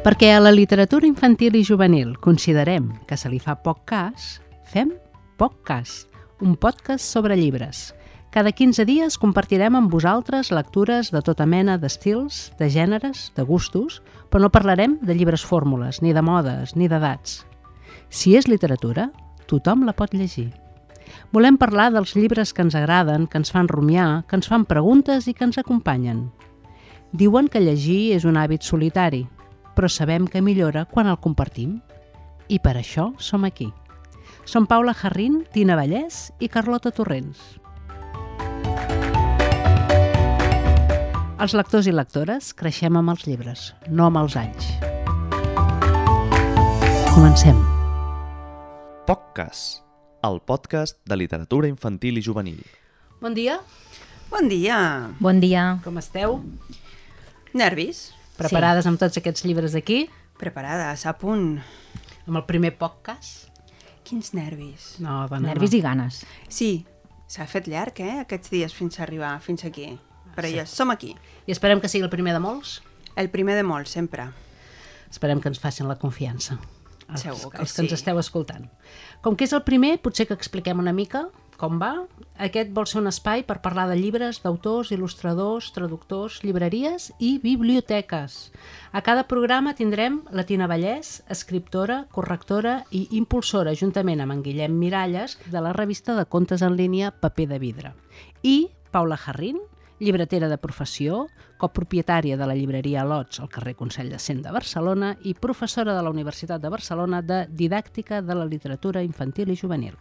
[0.00, 4.94] Perquè a la literatura infantil i juvenil considerem que se li fa poc cas, fem
[5.36, 6.06] poc cas,
[6.40, 7.90] un podcast sobre llibres.
[8.32, 13.98] Cada 15 dies compartirem amb vosaltres lectures de tota mena d'estils, de gèneres, de gustos,
[14.32, 17.42] però no parlarem de llibres fórmules, ni de modes, ni d'edats.
[18.08, 19.10] Si és literatura,
[19.52, 20.48] tothom la pot llegir.
[21.28, 25.28] Volem parlar dels llibres que ens agraden, que ens fan rumiar, que ens fan preguntes
[25.28, 26.30] i que ens acompanyen.
[27.12, 29.26] Diuen que llegir és un hàbit solitari,
[29.80, 31.78] però sabem que millora quan el compartim.
[32.52, 33.70] I per això som aquí.
[34.44, 37.40] Som Paula Jarrín, Tina Vallès i Carlota Torrents.
[41.40, 44.68] Els lectors i lectores creixem amb els llibres, no amb els anys.
[47.14, 47.64] Comencem.
[49.08, 49.64] POCCAS,
[50.28, 52.60] el podcast de literatura infantil i juvenil.
[53.24, 53.62] Bon dia,
[54.28, 55.08] Bon dia.
[55.18, 55.78] Bon dia.
[55.82, 56.42] com esteu?
[57.56, 58.19] Nervis?
[58.40, 60.06] Preparades amb tots aquests llibres aquí?
[60.40, 61.58] Preparades, a punt.
[62.26, 63.50] Amb el primer podcast?
[64.06, 64.94] Quins nervis.
[65.04, 65.78] No, dona, Nervis no.
[65.78, 66.22] i ganes.
[66.48, 66.70] Sí,
[67.28, 69.90] s'ha fet llarg, eh, aquests dies fins a arribar fins aquí.
[70.36, 71.12] Però ja som aquí.
[71.46, 72.78] I esperem que sigui el primer de molts?
[73.18, 74.30] El primer de molts, sempre.
[75.10, 76.56] Esperem que ens facin la confiança.
[77.10, 77.98] Els, Segur que els que ens sí.
[77.98, 78.68] esteu escoltant.
[79.20, 81.26] Com que és el primer, potser que expliquem una mica
[81.60, 81.92] com va.
[82.40, 88.38] Aquest vol ser un espai per parlar de llibres, d'autors, il·lustradors, traductors, llibreries i biblioteques.
[88.96, 94.80] A cada programa tindrem la Tina Vallès, escriptora, correctora i impulsora, juntament amb en Guillem
[94.80, 97.92] Miralles, de la revista de contes en línia Paper de Vidre.
[98.42, 99.60] I Paula Jarrín,
[100.00, 101.26] llibretera de professió,
[101.60, 106.02] copropietària de la llibreria Lots al carrer Consell de Cent de Barcelona i professora de
[106.02, 109.98] la Universitat de Barcelona de Didàctica de la Literatura Infantil i Juvenil.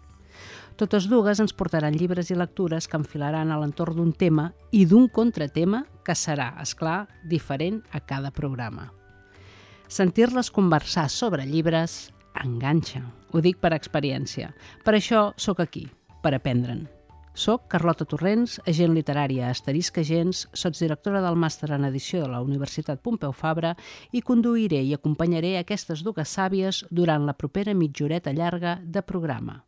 [0.80, 5.10] Totes dues ens portaran llibres i lectures que enfilaran a l'entorn d'un tema i d'un
[5.12, 8.86] contratema que serà, és clar, diferent a cada programa.
[9.92, 12.14] Sentir-les conversar sobre llibres
[12.46, 13.04] enganxa.
[13.34, 14.54] Ho dic per experiència.
[14.86, 15.84] Per això sóc aquí,
[16.24, 16.86] per aprendre'n.
[17.36, 22.40] Soc Carlota Torrents, agent literària a Asterisc Agents, sotsdirectora del màster en edició de la
[22.40, 23.76] Universitat Pompeu Fabra
[24.16, 29.66] i conduiré i acompanyaré aquestes dues sàvies durant la propera mitjoreta llarga de programa.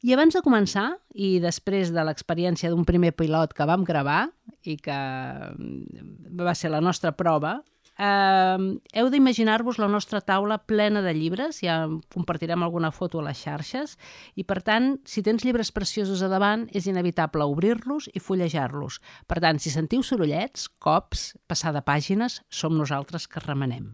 [0.00, 4.30] I abans de començar, i després de l'experiència d'un primer pilot que vam gravar
[4.64, 7.58] i que mm, va ser la nostra prova,
[8.00, 8.56] eh,
[8.96, 13.98] heu d'imaginar-vos la nostra taula plena de llibres, ja compartirem alguna foto a les xarxes,
[14.40, 19.02] i per tant, si tens llibres preciosos a davant, és inevitable obrir-los i fullejar-los.
[19.28, 23.92] Per tant, si sentiu sorollets, cops, passar de pàgines, som nosaltres que remenem.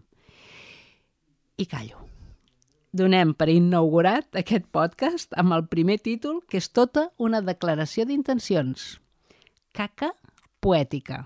[1.57, 2.06] I callo
[2.91, 8.97] donem per inaugurat aquest podcast amb el primer títol, que és tota una declaració d'intencions.
[9.73, 10.13] Caca
[10.59, 11.25] poètica.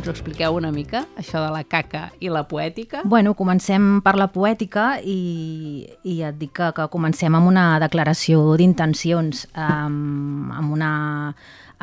[0.00, 3.02] Ens ho expliqueu una mica, això de la caca i la poètica?
[3.04, 8.40] Bueno, comencem per la poètica i, i et dic que, que comencem amb una declaració
[8.56, 10.94] d'intencions, amb, amb, una,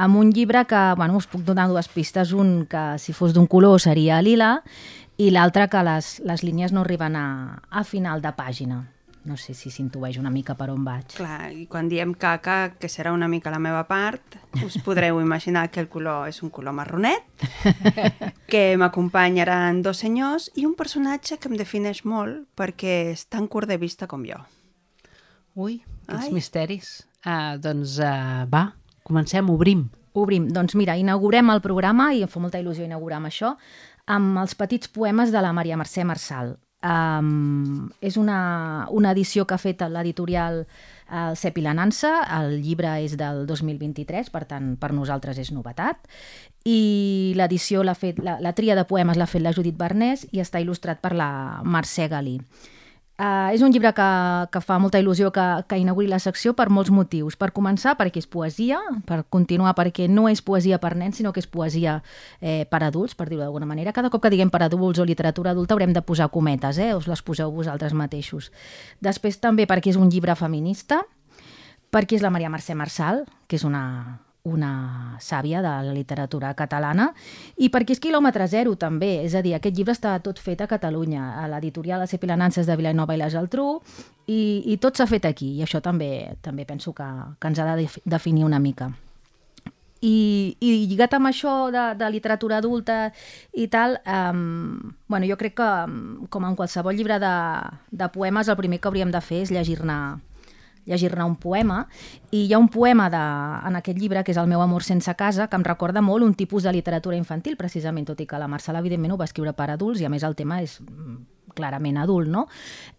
[0.02, 3.46] amb un llibre que, bueno, us puc donar dues pistes, un que si fos d'un
[3.46, 4.56] color seria lila
[5.22, 7.28] i l'altre que les, les línies no arriben a,
[7.70, 8.82] a final de pàgina.
[9.28, 11.18] No sé si s'intueix una mica per on vaig.
[11.18, 15.66] Clar, i quan diem caca, que serà una mica la meva part, us podreu imaginar
[15.68, 17.26] que el color és un color marronet,
[18.52, 23.68] que m'acompanyaran dos senyors i un personatge que em defineix molt perquè és tan curt
[23.68, 24.40] de vista com jo.
[25.58, 26.32] Ui, quins Ai.
[26.32, 26.92] misteris.
[27.26, 28.70] Uh, doncs uh, va,
[29.04, 29.90] comencem, obrim.
[30.18, 30.48] Obrim.
[30.54, 33.52] Doncs mira, inaugurem el programa, i em fa molta il·lusió inaugurar amb això,
[34.08, 36.56] amb els petits poemes de la Maria Mercè Marçal.
[36.88, 42.62] Um, és una, una edició que ha fet l'editorial uh, Cep i la Nansa, el
[42.64, 46.08] llibre és del 2023, per tant, per nosaltres és novetat,
[46.68, 50.44] i l'edició l'ha fet, la, la tria de poemes l'ha fet la Judit Bernès i
[50.44, 51.30] està il·lustrat per la
[51.66, 52.38] Mercè Galí.
[53.18, 54.08] Uh, és un llibre que,
[54.54, 57.34] que fa molta il·lusió que, que inauguri la secció per molts motius.
[57.34, 58.78] Per començar, perquè és poesia,
[59.10, 61.96] per continuar, perquè no és poesia per nens, sinó que és poesia
[62.42, 63.96] eh, per adults, per dir-ho d'alguna manera.
[63.96, 66.92] Cada cop que diguem per adults o literatura adulta haurem de posar cometes, eh?
[66.94, 68.52] us les poseu vosaltres mateixos.
[69.02, 71.02] Després també perquè és un llibre feminista,
[71.90, 77.10] perquè és la Maria Mercè Marçal, que és una, una sàvia de la literatura catalana,
[77.60, 80.70] i perquè és quilòmetre zero també, és a dir, aquest llibre està tot fet a
[80.72, 83.82] Catalunya, a l'editorial de Cepilanances de Vilanova i la Geltrú,
[84.28, 87.08] i, i tot s'ha fet aquí, i això també també penso que,
[87.40, 88.90] que ens ha de def- definir una mica.
[89.98, 93.08] I, i lligat amb això de, de literatura adulta
[93.58, 95.70] i tal, um, bueno, jo crec que,
[96.30, 97.34] com en qualsevol llibre de,
[97.90, 99.98] de poemes, el primer que hauríem de fer és llegir-ne
[100.88, 101.84] llegir-ne un poema
[102.31, 103.24] i hi ha un poema de,
[103.69, 106.34] en aquest llibre que és El meu amor sense casa que em recorda molt un
[106.34, 109.72] tipus de literatura infantil precisament, tot i que la Marcela evidentment ho va escriure per
[109.72, 110.80] adults i a més el tema és
[111.57, 112.45] clarament adult, no?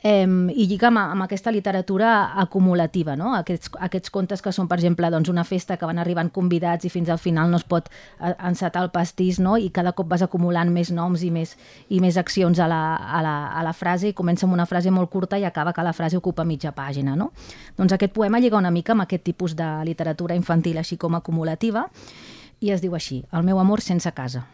[0.02, 3.32] Eh, I lliga amb, amb aquesta literatura acumulativa, no?
[3.38, 6.92] Aquests, aquests contes que són, per exemple, doncs, una festa que van arribant convidats i
[6.92, 9.56] fins al final no es pot eh, encetar el pastís, no?
[9.58, 11.54] I cada cop vas acumulant més noms i més,
[11.88, 14.90] i més accions a la, a, la, a la frase i comença amb una frase
[14.94, 17.30] molt curta i acaba que la frase ocupa mitja pàgina, no?
[17.78, 21.88] Doncs aquest poema lliga una mica amb aquest tipus de literatura infantil així com acumulativa
[22.60, 24.46] i es diu així, El meu amor sense casa.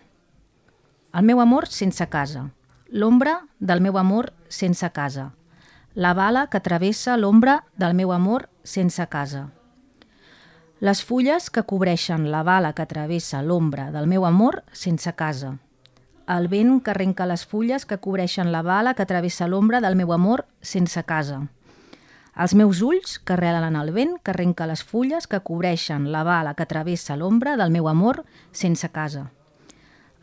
[1.15, 2.51] El meu amor sense casa,
[2.95, 5.33] l'ombra del meu amor sense casa,
[5.95, 9.49] la bala que travessa l'ombra del meu amor sense casa.
[10.79, 15.57] Les fulles que cobreixen la bala que travessa l'ombra del meu amor sense casa.
[16.31, 20.13] El vent que arrenca les fulles que cobreixen la bala que travessa l'ombra del meu
[20.15, 21.49] amor sense casa.
[22.39, 26.55] Els meus ulls que arrelen el vent que arrenca les fulles que cobreixen la bala
[26.55, 29.33] que travessa l'ombra del meu amor sense casa.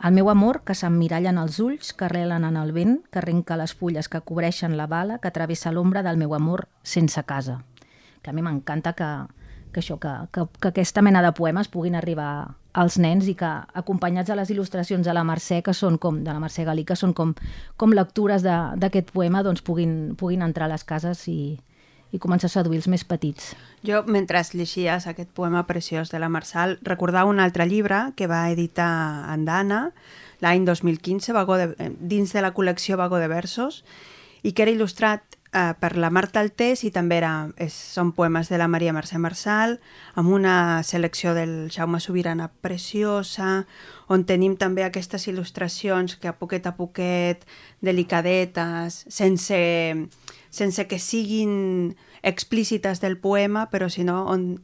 [0.02, 3.58] El meu amor, que s'emmiralla en els ulls, que arrelen en el vent, que arrenca
[3.60, 7.60] les fulles que cobreixen la bala, que travessa l'ombra del meu amor sense casa.
[8.24, 9.10] Que a mi m'encanta que,
[9.72, 13.52] que això, que, que, que aquesta mena de poemes puguin arribar als nens i que,
[13.78, 16.98] acompanyats de les il·lustracions de la Mercè, que són com, de la Mercè Galí, que
[16.98, 17.36] són com,
[17.78, 21.60] com lectures d'aquest poema, doncs puguin, puguin entrar a les cases i,
[22.12, 23.54] i començar a seduir els més petits.
[23.88, 28.50] Jo, mentre llegies aquest poema preciós de la Marçal, recordava un altre llibre que va
[28.52, 28.92] editar
[29.32, 29.92] Andana
[30.42, 33.84] l'any 2015, Vagó de, eh, dins de la col·lecció Vago de versos,
[34.42, 38.50] i que era il·lustrat eh, per la Marta Altés i també era, és, són poemes
[38.50, 39.78] de la Maria Mercè Marçal,
[40.18, 43.68] amb una selecció del Jaume Sobirana preciosa,
[44.10, 47.46] on tenim també aquestes il·lustracions que a poquet a poquet,
[47.82, 49.62] delicadetes, sense
[50.52, 54.62] sense que siguin explícites del poema, però si no on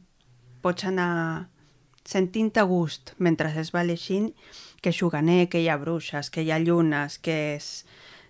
[0.62, 1.48] pots anar
[2.08, 4.30] sentint a gust mentre es va llegint
[4.80, 7.84] que és juganer, que hi ha bruixes, que hi ha llunes, que és,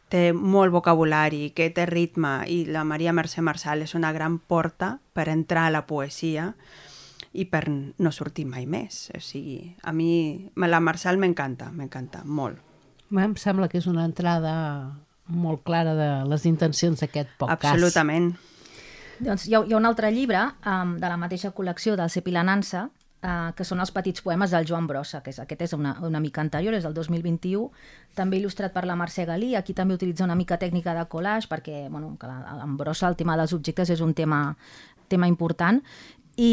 [0.08, 4.96] té molt vocabulari, que té ritme i la Maria Mercè Marçal és una gran porta
[5.12, 6.54] per entrar a la poesia
[7.36, 9.10] i per no sortir mai més.
[9.12, 12.64] O sigui, a mi la Marçal m'encanta, m'encanta molt.
[13.12, 14.54] Em sembla que és una entrada
[15.28, 17.74] molt clara de les intencions d'aquest podcast.
[17.74, 18.32] Absolutament.
[19.18, 22.32] Doncs hi ha, hi ha un altre llibre um, de la mateixa col·lecció del Cepi
[22.34, 25.96] Lanança, uh, que són els petits poemes del Joan Brossa, que és, aquest és una,
[26.06, 27.66] una mica anterior, és del 2021,
[28.18, 31.88] també il·lustrat per la Mercè Galí, aquí també utilitza una mica tècnica de collage, perquè
[31.90, 34.42] bueno, que la, en Brossa el tema dels objectes és un tema,
[35.10, 35.82] tema important,
[36.38, 36.52] i,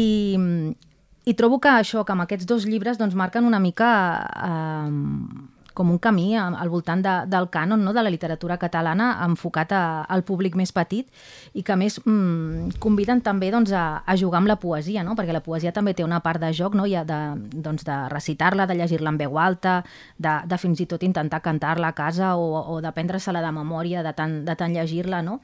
[1.24, 3.92] i trobo que això, que amb aquests dos llibres doncs, marquen una mica...
[4.34, 7.92] Uh, com un camí al voltant de, del cànon no?
[7.92, 11.10] de la literatura catalana enfocat a, al públic més petit
[11.52, 15.14] i que més mmm, conviden també doncs, a, a jugar amb la poesia, no?
[15.18, 16.86] perquè la poesia també té una part de joc, no?
[16.88, 17.20] I de,
[17.52, 19.78] doncs, de recitar-la, de llegir-la en veu alta,
[20.16, 24.02] de, de fins i tot intentar cantar-la a casa o, o de prendre-se-la de memòria,
[24.06, 25.40] de tant, de tant llegir-la, no?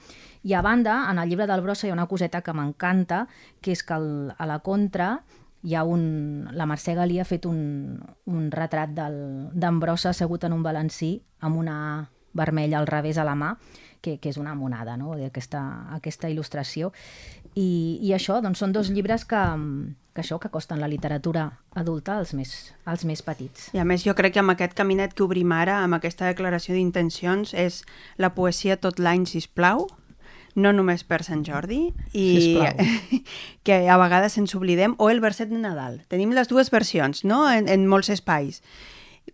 [0.48, 3.26] I a banda, en el llibre del Brossa hi ha una coseta que m'encanta,
[3.62, 5.20] que és que el, a la contra
[5.62, 6.48] hi ha un...
[6.52, 11.56] La Mercè Galí ha fet un, un retrat d'en Brossa assegut en un balancí amb
[11.58, 11.76] una
[12.32, 13.54] vermella al revés a la mà,
[14.02, 15.60] que, que és una monada, no?, aquesta,
[15.94, 16.90] aquesta il·lustració.
[17.54, 19.40] I, I això, doncs, són dos llibres que,
[20.16, 21.46] que això, que costen la literatura
[21.78, 23.68] adulta als més, als més petits.
[23.76, 26.74] I a més, jo crec que amb aquest caminet que obrim ara, amb aquesta declaració
[26.74, 27.82] d'intencions, és
[28.18, 29.86] la poesia tot l'any, si plau,
[30.54, 32.58] no només per Sant Jordi, i
[33.66, 36.02] que a vegades ens oblidem, o el verset de Nadal.
[36.12, 38.62] Tenim les dues versions, no?, en, en molts espais.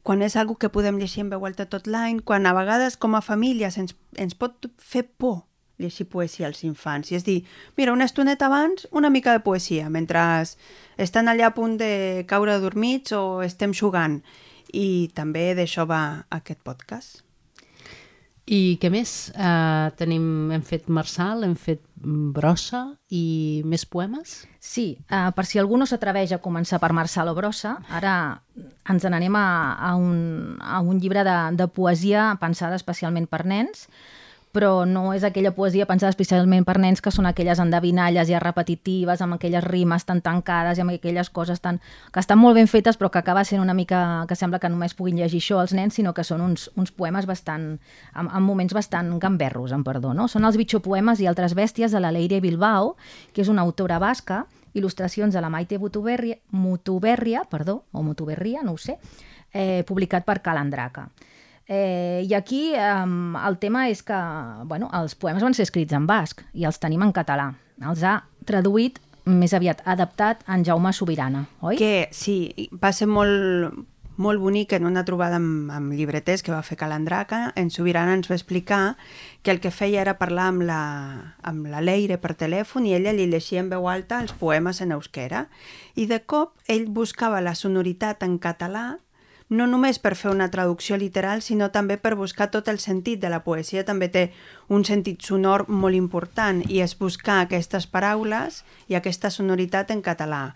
[0.04, 3.16] Quan és algo que podem llegir en veu alta tot l'any, quan a vegades com
[3.16, 5.48] a famílies ens, ens pot fer por
[5.78, 7.12] llegir poesia als infants.
[7.12, 7.38] I és dir,
[7.78, 10.20] mira, una estoneta abans, una mica de poesia, mentre
[10.98, 14.20] estan allà a punt de caure dormits o estem jugant.
[14.74, 16.02] I també d'això va
[16.34, 17.27] aquest podcast.
[18.48, 19.10] I què més?
[19.36, 20.24] Uh, tenim,
[20.56, 22.80] hem fet Marçal, hem fet Brossa
[23.12, 24.38] i més poemes?
[24.56, 28.14] Sí, uh, per si algú no s'atreveix a començar per Marçal o Brossa, ara
[28.88, 29.48] ens n'anem a,
[29.90, 33.84] a, un, a un llibre de, de poesia pensada especialment per nens,
[34.58, 39.20] però no és aquella poesia pensada especialment per nens que són aquelles endevinalles ja repetitives,
[39.22, 41.78] amb aquelles rimes tan tancades i amb aquelles coses tan,
[42.10, 44.96] que estan molt ben fetes però que acaba sent una mica que sembla que només
[44.98, 47.68] puguin llegir això els nens, sinó que són uns, uns poemes bastant,
[48.14, 50.10] amb, amb moments bastant gamberros, en perdó.
[50.10, 50.26] No?
[50.26, 52.96] Són els bitxopoemes i altres bèsties de la Leire Bilbao,
[53.30, 54.42] que és una autora basca,
[54.74, 58.98] il·lustracions de la Maite Mutuberria, Mutuberria, perdó, o Mutuberria, no ho sé,
[59.52, 61.12] eh, publicat per Calandraca.
[61.68, 63.04] Eh, I aquí eh,
[63.48, 64.16] el tema és que
[64.64, 67.52] bueno, els poemes van ser escrits en basc i els tenim en català.
[67.84, 68.98] els ha traduït,
[69.28, 71.76] més aviat adaptat, en Jaume Sobirana, oi?
[71.76, 73.76] Que sí, va ser molt,
[74.16, 77.52] molt bonic en una trobada amb, amb llibreters que va fer Calandraca.
[77.54, 78.96] En Sobirana ens va explicar
[79.42, 80.80] que el que feia era parlar amb la,
[81.46, 84.96] amb la Leire per telèfon i ella li llegia en veu alta els poemes en
[84.96, 85.46] euskera.
[85.94, 88.96] I de cop ell buscava la sonoritat en català
[89.48, 93.30] no només per fer una traducció literal, sinó també per buscar tot el sentit de
[93.32, 93.84] la poesia.
[93.84, 94.28] També té
[94.68, 100.52] un sentit sonor molt important i és buscar aquestes paraules i aquesta sonoritat en català.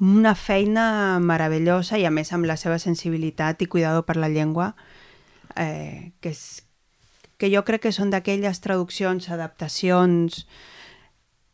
[0.00, 4.74] Una feina meravellosa i a més amb la seva sensibilitat i cuidado per la llengua
[5.56, 6.64] eh, que, és,
[7.38, 10.44] que jo crec que són d'aquelles traduccions, adaptacions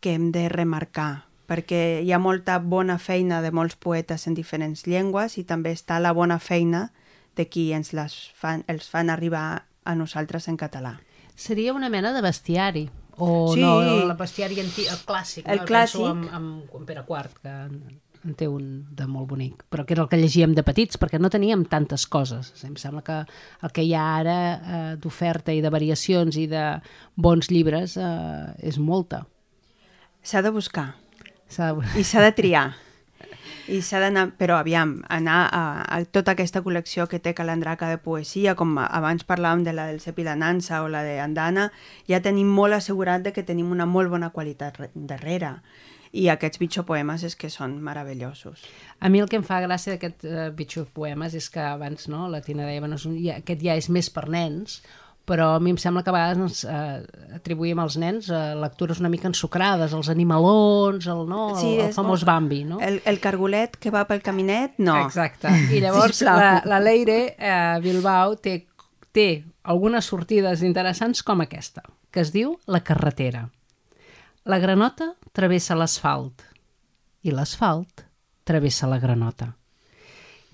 [0.00, 4.85] que hem de remarcar perquè hi ha molta bona feina de molts poetes en diferents
[4.87, 6.90] llengües i també està la bona feina
[7.37, 11.00] de qui ens les fan, els fan arribar a nosaltres en català.
[11.35, 12.85] Seria una mena de bestiari,
[13.16, 13.61] o Sí.
[13.61, 15.42] no, el bestiari antic, el clàssic.
[15.47, 15.66] El no?
[15.66, 15.99] clàssic.
[15.99, 19.95] Penso amb, amb, amb Pere IV, que en, té un de molt bonic, però que
[19.97, 22.52] era el que llegíem de petits, perquè no teníem tantes coses.
[22.64, 23.19] Em sembla que
[23.62, 26.64] el que hi ha ara eh, d'oferta i de variacions i de
[27.16, 29.26] bons llibres eh, és molta.
[30.23, 30.92] S'ha de buscar
[31.57, 31.99] de...
[32.00, 32.69] i s'ha de triar.
[33.71, 35.62] I s'ha d'anar, però aviam, anar a,
[35.95, 40.00] a tota aquesta col·lecció que té Calandraca de poesia, com abans parlàvem de la del
[40.02, 41.69] Cepi la Nansa o la de Andana,
[42.11, 45.61] ja tenim molt assegurat de que tenim una molt bona qualitat re- darrere.
[46.11, 48.64] I aquests bitxopoemes és que són meravellosos.
[48.99, 52.25] A mi el que em fa gràcia d'aquest uh, bitxo poemes és que abans no,
[52.26, 54.80] la Tina deia, bueno, és un, ja, aquest ja és més per nens,
[55.30, 58.99] però a mi em sembla que a vegades ens eh, atribuïm als nens eh, lectures
[58.99, 62.80] una mica ensucrades, els animalons, el, no, el, el famós molt- Bambi, no?
[62.82, 64.96] El, el cargolet que va pel caminet, no.
[65.04, 65.52] Exacte.
[65.70, 66.40] I llavors Sisplau.
[66.40, 68.56] la, la Leire eh, Bilbao té,
[69.14, 69.28] té
[69.70, 73.46] algunes sortides interessants com aquesta, que es diu La carretera.
[74.50, 76.42] La granota travessa l'asfalt
[77.22, 78.02] i l'asfalt
[78.49, 79.52] travessa la granota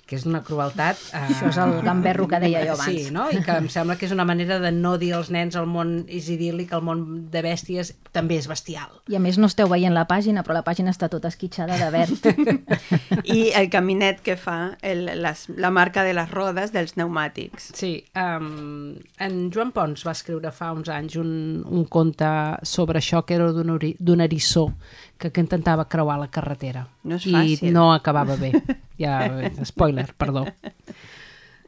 [0.07, 1.01] que és d'una crueltat...
[1.11, 1.25] Eh...
[1.27, 2.95] Això és el gamberro que deia jo abans.
[2.95, 3.27] Sí, no?
[3.35, 5.97] I que em sembla que és una manera de no dir als nens el món
[6.07, 9.01] és idíl·lic, el món de bèsties també és bestial.
[9.11, 11.91] I a més no esteu veient la pàgina, però la pàgina està tota esquitxada de
[11.91, 12.31] verd.
[13.37, 17.73] I el caminet que fa el, les, la marca de les rodes dels pneumàtics.
[17.75, 21.35] Sí, um, en Joan Pons va escriure fa uns anys un,
[21.67, 22.31] un conte
[22.63, 24.71] sobre això que era d'un eriçó
[25.19, 26.87] que, que intentava creuar la carretera.
[27.05, 27.73] No és I fàcil.
[27.75, 28.53] no acabava bé.
[29.01, 29.21] Ja,
[29.65, 30.47] spoiler, perdó.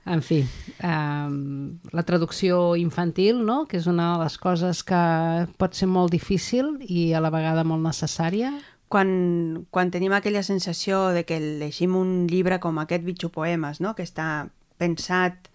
[0.08, 0.38] En fi,
[0.80, 3.66] um, la traducció infantil, no?
[3.68, 5.00] que és una de les coses que
[5.60, 8.54] pot ser molt difícil i a la vegada molt necessària.
[8.88, 13.92] Quan, quan tenim aquella sensació de que llegim un llibre com aquest bitxopoemes, no?
[13.92, 14.48] que està
[14.80, 15.50] pensat,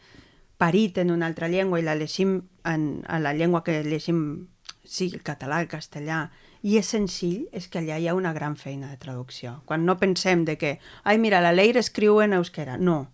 [0.61, 4.49] parit en una altra llengua i la llegim en, en la llengua que llegim,
[4.85, 6.27] sí, el català, el castellà,
[6.63, 9.57] i és senzill, és que allà hi ha una gran feina de traducció.
[9.67, 12.77] Quan no pensem de que, ai, mira, la Leire escriu en euskera.
[12.79, 13.09] No,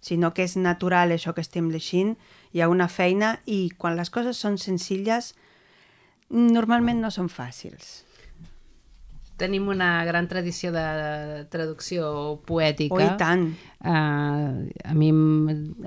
[0.00, 2.14] sinó que és natural això que estem llegint,
[2.54, 5.32] hi ha una feina i quan les coses són senzilles,
[6.30, 8.02] normalment no són fàcils.
[9.42, 10.86] Tenim una gran tradició de
[11.50, 12.94] traducció poètica.
[12.94, 13.48] Oh, i tant.
[13.82, 15.10] Uh, a mi,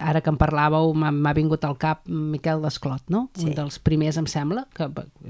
[0.03, 3.29] ara que em parlàveu, m'ha vingut al cap Miquel Desclot, no?
[3.39, 3.47] Sí.
[3.47, 4.89] Un dels primers, em sembla, que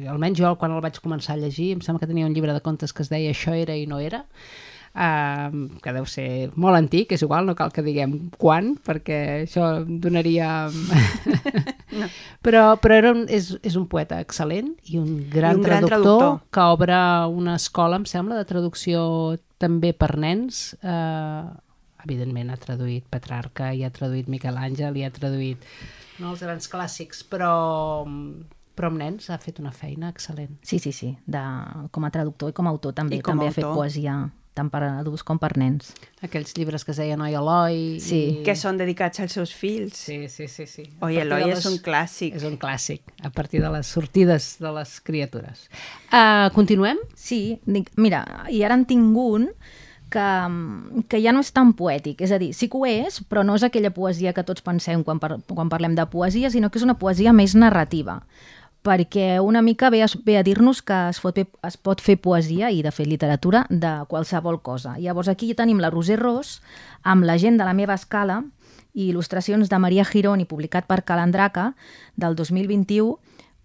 [0.09, 2.63] almenys jo quan el vaig començar a llegir, em sembla que tenia un llibre de
[2.65, 4.25] contes que es deia Això era i no era,
[4.95, 5.51] uh,
[5.83, 6.27] que deu ser
[6.59, 10.69] molt antic, és igual, no cal que diguem quan, perquè això donaria...
[11.99, 12.09] no.
[12.45, 15.85] Però, però era un, és, és un poeta excel·lent i un gran, I un gran
[15.87, 16.35] traductor, traductor.
[16.53, 16.97] que obre
[17.33, 18.99] una escola, em sembla, de traducció
[19.57, 20.75] també per nens.
[20.85, 21.45] Eh,
[22.05, 25.65] evidentment ha traduït Petrarca, i ha traduït Miquel Àngel, i ha traduït
[26.19, 28.05] no, els grans clàssics, però,
[28.77, 30.59] però amb nens ha fet una feina excel·lent.
[30.61, 31.15] Sí, sí, sí.
[31.25, 31.41] De,
[31.89, 33.17] com a traductor i com a autor també.
[33.17, 33.81] I com també ha fet autor.
[33.81, 34.19] poesia
[34.55, 35.91] tant per adults com per nens.
[36.25, 37.79] Aquells llibres que es deien Oi Eloi...
[38.03, 38.21] Sí.
[38.39, 38.43] i...
[38.47, 39.99] que són dedicats als seus fills.
[40.07, 40.67] Sí, sí, sí.
[40.71, 40.87] sí.
[41.05, 42.37] Oi, Eloi de és un clàssic.
[42.39, 45.67] És un clàssic, a partir de les sortides de les criatures.
[46.09, 47.01] Uh, continuem?
[47.19, 49.49] Sí, dic, mira, i ara en tinc un
[50.15, 50.27] que,
[51.11, 53.57] que ja no és tan poètic, és a dir, sí que ho és, però no
[53.59, 56.87] és aquella poesia que tots pensem quan, par quan parlem de poesia, sinó que és
[56.87, 58.21] una poesia més narrativa
[58.85, 62.83] perquè una mica ve ve a dir-nos que es fer, es pot fer poesia i,
[62.85, 64.99] de fet, literatura de qualsevol cosa.
[64.99, 66.61] Llavors, aquí tenim la Roser Ros,
[67.03, 68.43] amb la gent de la meva escala
[68.93, 71.73] i il·lustracions de Maria Girón i publicat per Calandraca
[72.15, 73.17] del 2021,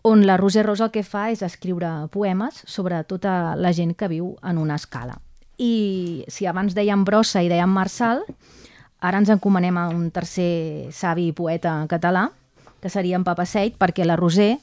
[0.03, 4.09] on la Roser Ros el que fa és escriure poemes sobre tota la gent que
[4.09, 5.21] viu en una escala.
[5.61, 8.25] I si abans dèiem Brossa i dèiem Marçal,
[9.00, 12.31] ara ens encomanem a un tercer savi poeta català,
[12.81, 14.57] que seria en Papaseit, perquè la Roser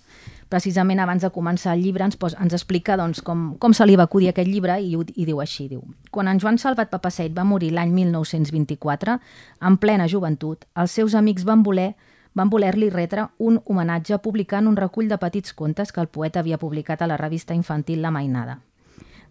[0.50, 3.98] precisament abans de començar el llibre ens, pos, ens explica doncs, com, com se li
[4.00, 7.46] va acudir aquest llibre i, i diu així, diu Quan en Joan Salvat Papaseit va
[7.48, 9.18] morir l'any 1924,
[9.62, 11.94] en plena joventut, els seus amics van voler
[12.38, 16.60] van voler-li retre un homenatge publicant un recull de petits contes que el poeta havia
[16.62, 18.60] publicat a la revista infantil La Mainada,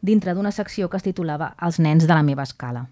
[0.03, 2.89] dintre d'una secció que es titulava Els nens de la meva escala.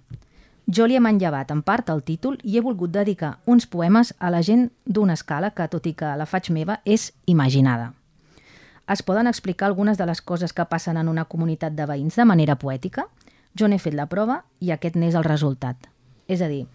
[0.67, 4.31] Jo li he manllevat en part el títol i he volgut dedicar uns poemes a
[4.31, 7.93] la gent d'una escala que, tot i que la faig meva, és imaginada.
[8.89, 12.25] Es poden explicar algunes de les coses que passen en una comunitat de veïns de
[12.29, 13.07] manera poètica?
[13.57, 15.89] Jo n'he fet la prova i aquest n'és el resultat.
[16.29, 16.67] És a dir,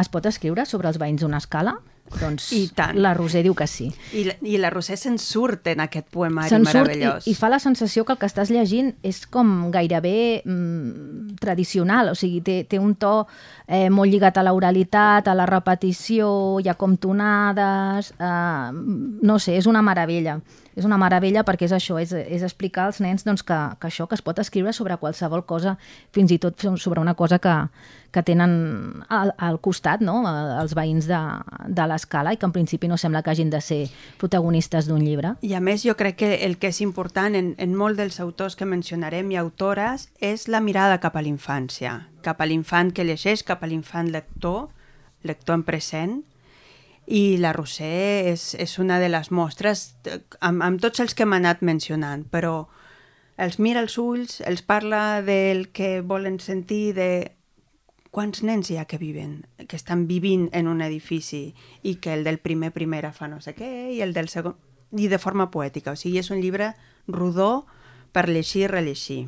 [0.00, 1.78] es pot escriure sobre els veïns d'una escala?
[2.10, 2.96] Doncs I tant.
[2.98, 3.84] la Roser diu que sí.
[4.18, 7.26] I, la- I la Roser se'n surt en aquest poemari Se'n surt i, meravellós.
[7.30, 12.16] i fa la sensació que el que estàs llegint és com gairebé mm, tradicional, o
[12.18, 13.28] sigui, té, té un to
[13.68, 18.72] eh, molt lligat a l'oralitat, a la repetició, hi ha com tonades, eh,
[19.22, 20.40] no sé, és una meravella.
[20.78, 24.06] És una meravella perquè és això, és, és explicar als nens doncs, que, que això,
[24.06, 25.76] que es pot escriure sobre qualsevol cosa,
[26.14, 27.54] fins i tot sobre una cosa que,
[28.10, 30.20] que tenen al, al costat, no?,
[30.60, 31.20] els veïns de,
[31.68, 33.80] de l'escala i que en principi no sembla que hagin de ser
[34.20, 35.34] protagonistes d'un llibre.
[35.46, 38.58] I a més jo crec que el que és important en, en molt dels autors
[38.58, 43.44] que mencionarem i autores és la mirada cap a l'infància, cap a l'infant que llegeix,
[43.46, 44.68] cap a l'infant lector,
[45.26, 46.20] lector en present,
[47.10, 51.26] i la Roser és, és una de les mostres, eh, amb, amb tots els que
[51.26, 52.68] hem anat mencionant, però
[53.40, 57.10] els mira als ulls, els parla del que volen sentir, de
[58.14, 62.22] quants nens hi ha que viven, que estan vivint en un edifici i que el
[62.26, 64.54] del primer primera fa no sé què i el del segon...
[64.90, 65.94] i de forma poètica.
[65.94, 66.74] O sigui, és un llibre
[67.06, 67.66] rodó
[68.12, 69.20] per llegir i rellegir.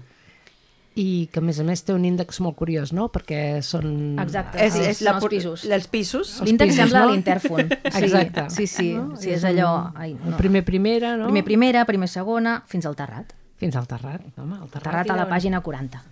[0.94, 3.06] I que, a més a més, té un índex molt curiós, no?
[3.08, 4.18] Perquè són...
[4.20, 4.58] Exacte.
[4.61, 5.62] És, Sí, és la, els pisos.
[5.64, 6.32] Els pisos.
[6.40, 7.12] Els L'índex sembla no?
[7.14, 7.70] l'intèrfon.
[7.94, 8.44] Sí, Exacte.
[8.52, 9.16] Sí, sí, No?
[9.16, 9.70] sí és És allò...
[9.88, 10.37] un- Ai, El no.
[10.37, 11.25] primer primera, no?
[11.30, 13.32] Primer primera, primer segona, fins al terrat.
[13.56, 14.21] Fins al terrat.
[14.36, 16.02] Home, el terrat, Terrat a la pàgina 40.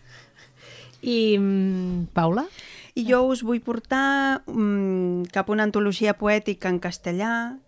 [1.02, 2.46] I, mm, Paula?
[2.96, 7.58] I jo us vull portar um, cap a una antologia poètica en castellà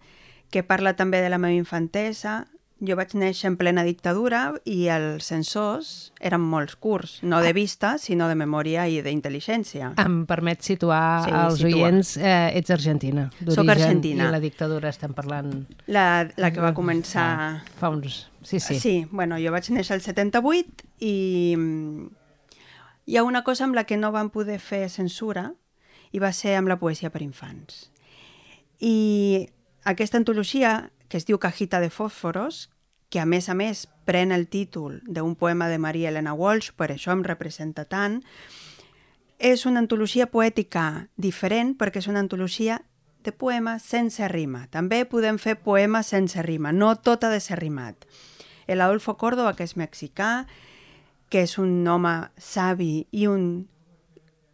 [0.53, 2.47] que parla també de la meva infantesa.
[2.83, 7.93] Jo vaig néixer en plena dictadura i els censors eren molt curts, no de vista,
[8.03, 9.93] sinó de memòria i d'intel·ligència.
[10.03, 11.71] Em permet situar Sí, als situa.
[11.77, 13.29] oients, eh, ets argentina.
[13.47, 14.27] Soc argentina.
[14.27, 15.53] I la dictadura estem parlant...
[15.87, 17.63] La, la que va començar...
[17.79, 18.25] Fa uns...
[18.43, 18.81] Sí, sí.
[18.81, 22.09] Sí, bueno, jo vaig néixer el 78 i mm,
[23.07, 25.53] hi ha una cosa amb la que no van poder fer censura
[26.11, 27.93] i va ser amb la poesia per infants.
[28.83, 29.47] I
[29.87, 32.72] aquesta antologia, que es diu Cajita de fòsforos,
[33.13, 36.89] que a més a més pren el títol d'un poema de Maria Elena Walsh, per
[36.91, 38.23] això em representa tant,
[39.37, 42.81] és una antologia poètica diferent perquè és una antologia
[43.23, 44.65] de poemes sense rima.
[44.73, 48.09] També podem fer poemes sense rima, no tot ha de ser rimat.
[48.67, 50.47] El Adolfo Córdoba, que és mexicà,
[51.29, 53.69] que és un home savi i un...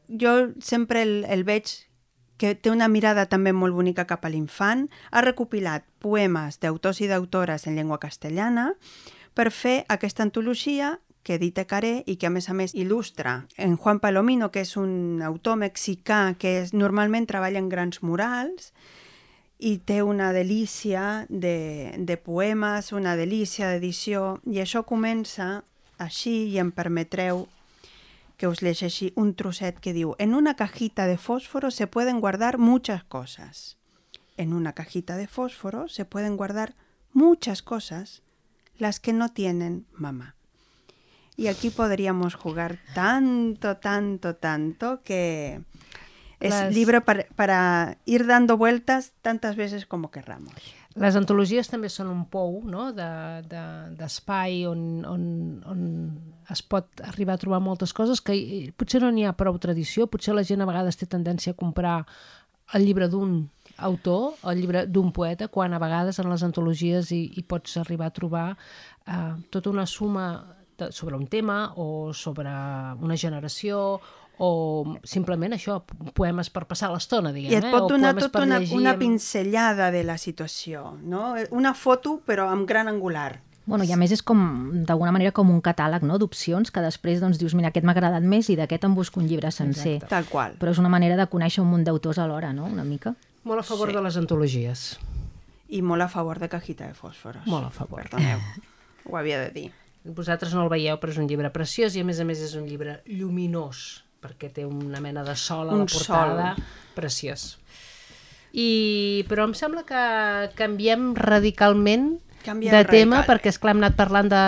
[0.09, 1.68] Jo sempre el, el veig
[2.38, 7.11] que té una mirada també molt bonica cap a l'infant, ha recopilat poemes d'autors i
[7.11, 8.70] d'autores en llengua castellana
[9.35, 13.77] per fer aquesta antologia que edita Caré i que a més a més il·lustra en
[13.77, 18.72] Juan Palomino, que és un autor mexicà que és, normalment treballa en grans murals
[19.59, 25.64] i té una delícia de, de poemes, una delícia d'edició, i això comença
[25.98, 27.48] així i em permetreu
[28.38, 32.57] que us llegeixi un trosset que diu En una cajita de fósforo se pueden guardar
[32.57, 33.77] muchas cosas.
[34.38, 36.74] En una cajita de fósforo se pueden guardar
[37.12, 38.22] muchas cosas,
[38.79, 40.37] las que no tienen mamá.
[41.37, 45.61] Y aquí podríamos jugar tanto, tanto, tanto que
[46.40, 50.55] es Las- libro para, para ir dando vueltas tantas veces como querramos.
[50.98, 52.88] Les antologies també són un pou no?
[52.96, 53.62] d'espai de,
[53.98, 55.22] d'espai on, on,
[55.68, 55.84] on
[56.50, 58.34] es pot arribar a trobar moltes coses que
[58.78, 62.00] potser no n'hi ha prou tradició, potser la gent a vegades té tendència a comprar
[62.74, 63.40] el llibre d'un
[63.78, 68.11] autor, el llibre d'un poeta, quan a vegades en les antologies hi, hi pots arribar
[68.11, 70.28] a trobar eh, tota una suma
[70.78, 74.00] de, sobre un tema o sobre una generació
[74.38, 75.81] o simplement això,
[76.14, 77.72] poemes per passar l'estona, diguem, I et eh?
[77.74, 81.35] pot o donar tota una, llegir una pinzellada de la situació, no?
[81.51, 83.40] Una foto, però amb gran angular.
[83.68, 84.38] Bueno, i a més és com,
[84.88, 86.16] d'alguna manera, com un catàleg no?
[86.16, 89.27] d'opcions que després doncs, dius, mira, aquest m'ha agradat més i d'aquest em busco un
[89.29, 89.98] llibre sencer.
[89.98, 90.14] Exacte.
[90.14, 90.55] Tal qual.
[90.57, 93.12] Però és una manera de conèixer un munt d'autors alhora, no?, una mica.
[93.44, 93.94] Molt a favor Sí.
[93.98, 94.87] de les antologies.
[95.68, 97.44] I molt a favor de Cajita de Fòsforos.
[97.44, 98.01] Molt a favor.
[98.09, 98.40] Perdoneu,
[99.05, 99.72] ho havia de dir.
[100.05, 102.55] Vosaltres no el veieu, però és un llibre preciós i a més a més és
[102.57, 106.54] un llibre lluminós, perquè té una mena de sol a Un la portada.
[106.54, 106.64] sol.
[106.94, 107.59] Preciós.
[108.52, 110.02] I, però em sembla que
[110.57, 113.28] canviem radicalment Canvia de tema, radical.
[113.28, 114.42] perquè és clar hem anat parlant de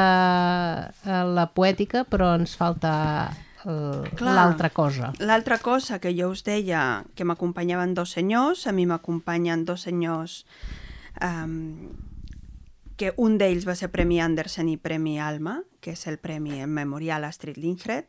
[1.11, 3.31] eh, la poètica, però ens falta
[3.65, 5.13] l'altra cosa.
[5.19, 10.47] L'altra cosa que jo us deia, que m'acompanyaven dos senyors, a mi m'acompanyen dos senyors
[11.21, 11.91] um,
[12.97, 17.25] que un d'ells va ser Premi Andersen i Premi Alma, que és el Premi Memorial
[17.25, 18.07] Astrid Lindgren.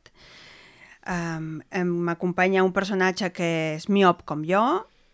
[1.10, 1.62] Um,
[2.06, 4.62] M'acompanya un personatge que és miop com jo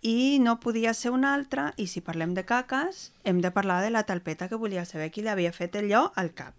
[0.03, 3.89] i no podia ser un altre, i si parlem de caques, hem de parlar de
[3.89, 6.53] la talpeta que volia saber qui l'havia fet allò al cap.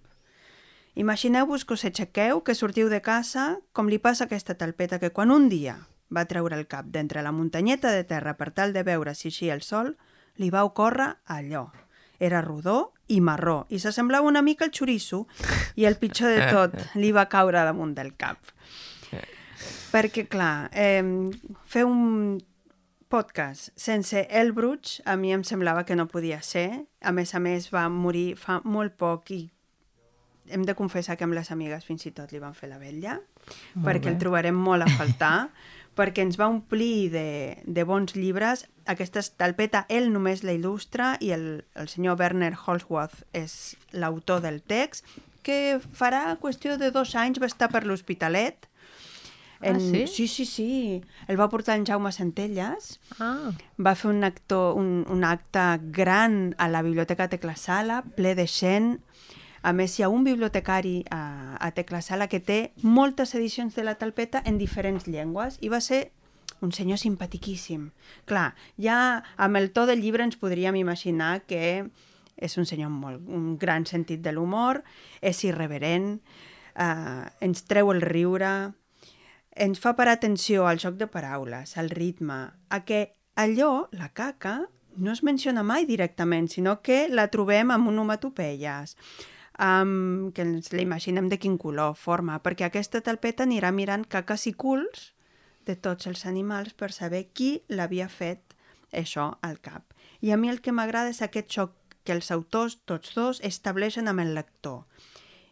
[0.99, 5.13] Imagineu-vos que us aixequeu, que sortiu de casa, com li passa a aquesta talpeta que
[5.15, 5.77] quan un dia
[6.11, 9.55] va treure el cap d'entre la muntanyeta de terra per tal de veure si eixia
[9.55, 9.95] el sol,
[10.37, 11.69] li va ocórrer allò.
[12.19, 15.27] Era rodó i marró, i s'assemblava una mica al xoriço,
[15.77, 18.41] i el pitjor de tot, li va caure damunt del cap.
[19.93, 21.03] Perquè, clar, eh,
[21.67, 22.39] fer un
[23.09, 26.85] podcast sense el Bruig a mi em semblava que no podia ser.
[27.01, 29.47] A més a més, va morir fa molt poc i
[30.49, 33.19] hem de confessar que amb les amigues fins i tot li van fer la vetlla,
[33.85, 35.49] perquè el trobarem molt a faltar,
[35.99, 37.29] perquè ens va omplir de,
[37.65, 38.67] de bons llibres.
[38.89, 44.63] Aquesta talpeta, ell només la il·lustra i el, el senyor Werner Holsworth és l'autor del
[44.63, 45.07] text,
[45.43, 48.68] que farà qüestió de dos anys va estar per l'Hospitalet.
[49.61, 50.07] Ah, sí?
[50.07, 51.03] Sí, sí, sí.
[51.27, 56.55] El va portar en Jaume Centelles, Ah, va fer un, actor, un, un acte gran
[56.59, 59.01] a la Biblioteca Tecla Sala, ple de gent.
[59.63, 63.83] A més, hi ha un bibliotecari a, a Tecla Sala que té moltes edicions de
[63.83, 66.13] la talpeta en diferents llengües i va ser
[66.63, 67.91] un senyor simpatiquíssim.
[68.27, 71.89] Clar, ja amb el to del llibre ens podríem imaginar que
[72.39, 74.85] és un senyor amb molt, un gran sentit de l'humor,
[75.21, 76.21] és irreverent,
[76.79, 78.71] eh, ens treu el riure,
[79.59, 84.69] ens fa parar atenció al joc de paraules, al ritme, a que allò, la caca,
[84.97, 88.97] no es menciona mai directament, sinó que la trobem amb onomatopeies,
[89.59, 94.47] um, que ens la imaginem de quin color, forma, perquè aquesta talpeta anirà mirant caques
[94.51, 95.13] i culs
[95.67, 98.57] de tots els animals per saber qui l'havia fet
[98.93, 99.95] això al cap.
[100.21, 104.09] I a mi el que m'agrada és aquest xoc que els autors, tots dos, estableixen
[104.09, 104.87] amb el lector.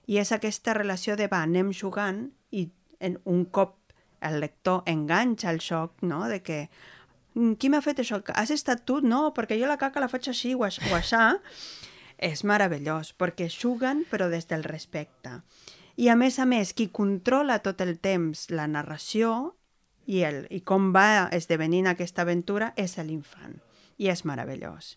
[0.06, 3.85] I és aquesta relació de va, anem jugant i en un cop
[4.20, 6.68] el lector enganxa el xoc, no?, de que
[7.34, 8.22] "Mm, qui m'ha fet això?
[8.34, 9.00] Has estat tu?
[9.02, 11.38] No, perquè jo la caca la faig així o, o aixà.
[12.18, 15.42] És meravellós, perquè juguen però des del respecte.
[15.96, 19.54] I a més a més, qui controla tot el temps la narració
[20.06, 23.60] i, el, i com va esdevenint aquesta aventura és l'infant.
[23.98, 24.96] I és meravellós.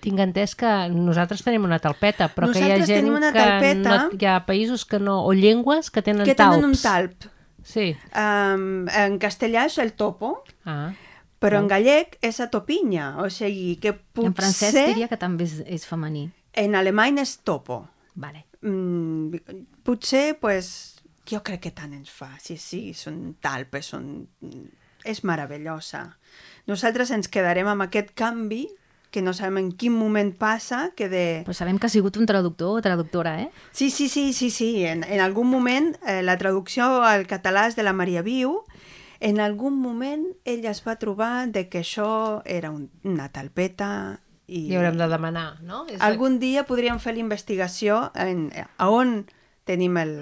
[0.00, 3.32] tinc entès que nosaltres tenim una talpeta, però que hi ha Nosaltres gent tenim una
[3.32, 3.96] que talpeta.
[3.98, 6.56] no, hi ha països que no, o llengües que tenen que talps.
[6.56, 7.24] tenen un talp.
[7.64, 7.96] Sí.
[8.16, 10.92] Um, en castellà és el topo, Ah.
[11.40, 14.28] però en gallec és a topinya, o sigui que potser...
[14.28, 16.30] En francès diria que també és, és femení.
[16.52, 17.82] En alemany és topo.
[18.14, 18.44] Vale.
[18.62, 19.38] Mm,
[19.86, 22.32] potser, pues, jo crec que tant ens fa.
[22.40, 24.28] Sí, sí, són talpes, són...
[25.04, 26.02] És meravellosa.
[26.68, 28.66] Nosaltres ens quedarem amb aquest canvi
[29.10, 31.24] que no sabem en quin moment passa, que de...
[31.46, 33.50] Però sabem que ha sigut un traductor o traductora, eh?
[33.72, 34.84] Sí, sí, sí, sí, sí.
[34.86, 38.60] En, en algun moment, eh, la traducció al català és de la Maria Viu,
[39.20, 44.64] en algun moment ella es va trobar de que això era un, una talpeta i...
[44.72, 45.84] I haurem de demanar, no?
[45.92, 49.26] És Algun dia podríem fer la investigació en, a on
[49.68, 50.16] tenim el,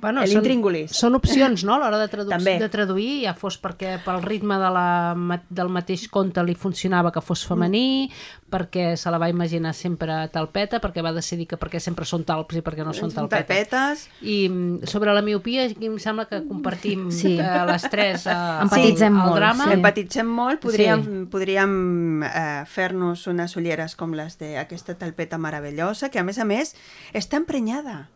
[0.00, 0.90] bueno, el són, intríngulis.
[0.96, 2.58] són opcions, no?, a l'hora de, tradu També.
[2.58, 7.20] de traduir, ja fos perquè pel ritme de la, del mateix conte li funcionava que
[7.20, 8.10] fos femení,
[8.52, 12.56] perquè se la va imaginar sempre talpeta, perquè va decidir que perquè sempre són talps
[12.58, 13.48] i perquè no són talpetes.
[13.70, 14.08] talpetes.
[14.22, 17.38] I mm, sobre la miopia, aquí em sembla que compartim Sí.
[17.40, 19.64] eh, les tres eh, Empatitzem el, el molt, drama.
[19.64, 19.72] sí.
[19.78, 21.24] Empatitzem molt, podríem, Sí.
[21.32, 26.74] podríem eh, fer-nos unes ulleres com les d'aquesta talpeta meravellosa, que a més a més
[27.14, 28.10] està emprenyada.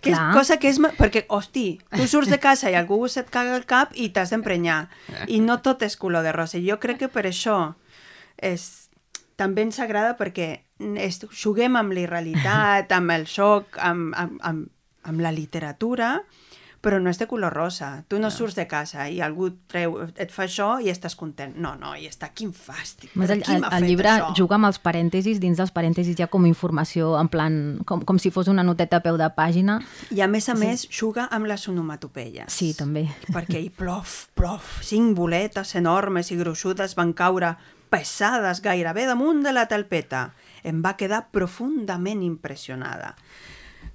[0.00, 0.78] Que és cosa que és...
[0.78, 4.84] Perquè, hosti, tu surts de casa i algú se't caga el cap i t'has d'emprenyar.
[5.26, 6.60] I no tot és color de rosa.
[6.62, 7.58] Jo crec que per això
[8.36, 8.88] és...
[9.38, 14.68] també ens agrada perquè és, juguem amb la irrealitat, amb el xoc, amb, amb, amb,
[15.02, 16.16] amb la literatura,
[16.80, 18.04] però no és de color rosa.
[18.08, 21.56] Tu no, surts de casa i algú treu, et fa això i estàs content.
[21.58, 23.14] No, no, i està, quin fàstic.
[23.18, 24.28] Més Però el, el, el llibre això?
[24.38, 28.20] juga amb els parèntesis, dins dels parèntesis hi ha com informació en plan, com, com
[28.22, 29.80] si fos una noteta a peu de pàgina.
[30.14, 32.52] I a més a més juga amb les onomatopeies.
[32.54, 33.08] Sí, també.
[33.26, 37.56] Perquè hi plof, plof, cinc boletes enormes i gruixudes van caure
[37.88, 40.28] pesades gairebé damunt de la talpeta.
[40.62, 43.14] Em va quedar profundament impressionada.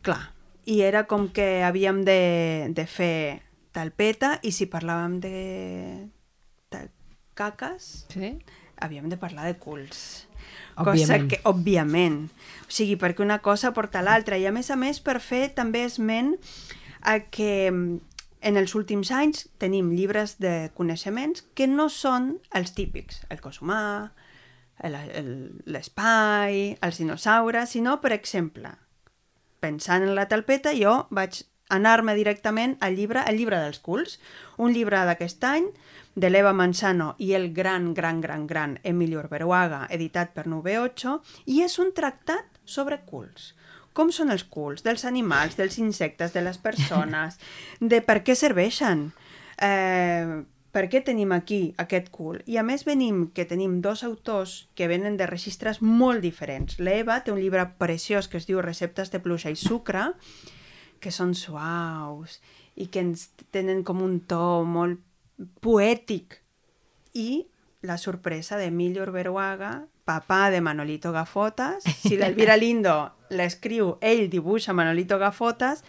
[0.04, 0.34] Clar,
[0.65, 3.41] i era com que havíem de, de fer
[3.73, 6.08] talpeta i si parlàvem de,
[6.71, 6.84] de
[7.34, 8.38] caques, Sí?
[8.84, 10.28] havíem de parlar de culs.
[10.76, 11.28] Cosa Òbviament.
[11.30, 12.17] que, òbviament.
[12.67, 14.38] O sigui, perquè una cosa porta l'altra.
[14.38, 16.34] I a més a més, per fer també esment
[17.02, 17.99] a que mm,
[18.41, 23.21] en els últims anys tenim llibres de coneixements que no són els típics.
[23.30, 24.12] El cos humà,
[24.84, 28.73] el- el- l'espai, els dinosaures, sinó, per exemple,
[29.63, 31.41] pensant en la talpeta, jo vaig
[31.73, 34.19] anar-me directament al llibre, al llibre dels culs,
[34.62, 35.69] un llibre d'aquest any
[36.15, 41.17] de l'Eva Manzano i el gran, gran, gran, gran Emilio Orberuaga, editat per 9-8,
[41.49, 43.54] i és un tractat sobre culs.
[43.93, 47.38] Com són els culs dels animals, dels insectes, de les persones,
[47.80, 49.12] de per què serveixen,
[49.62, 50.43] eh,
[50.74, 52.42] per què tenim aquí aquest cul?
[52.50, 56.80] I a més venim que tenim dos autors que venen de registres molt diferents.
[56.82, 60.10] L'Eva té un llibre preciós que es diu Receptes de pluja i sucre,
[61.00, 62.40] que són suaus
[62.74, 64.98] i que ens tenen com un to molt
[65.62, 66.40] poètic.
[67.14, 67.46] I
[67.86, 71.86] la sorpresa d'Emilio Orberuaga, papà de Manolito Gafotas.
[72.02, 72.96] Si l'Elvira Lindo
[73.30, 75.84] l'escriu, ell dibuixa Manolito Gafotas,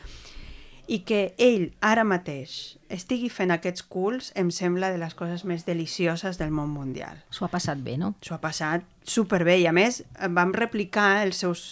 [0.87, 5.65] i que ell ara mateix estigui fent aquests culs em sembla de les coses més
[5.65, 7.19] delicioses del món mundial.
[7.31, 8.15] S'ho ha passat bé, no?
[8.23, 10.03] S'ho ha passat superbé i a més
[10.37, 11.65] vam replicar els seus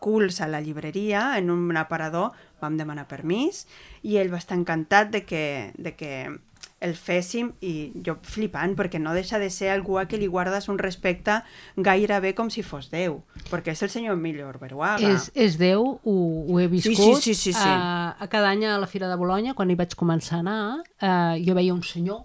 [0.00, 3.66] culs a la llibreria en un aparador, vam demanar permís
[4.02, 5.44] i ell va estar encantat de que,
[5.76, 6.12] de que
[6.80, 10.68] el féssim i jo flipant perquè no deixa de ser algú a qui li guardes
[10.72, 11.40] un respecte
[11.76, 15.12] gairebé com si fos Déu, perquè és el senyor Emilio Orberuaga.
[15.12, 16.16] És, és Déu, ho,
[16.48, 16.96] ho he viscut.
[16.96, 17.68] sí, sí, sí, sí.
[17.68, 20.60] A, a cada any a la Fira de Bologna, quan hi vaig començar a anar,
[21.00, 22.24] eh, jo veia un senyor